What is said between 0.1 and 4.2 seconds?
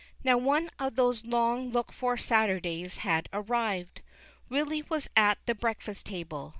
Now, one of these long looked for Saturdays had arrived.